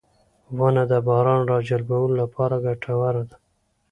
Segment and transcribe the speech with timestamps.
[0.57, 3.37] •ونه د باران راجلبولو لپاره ګټوره ده.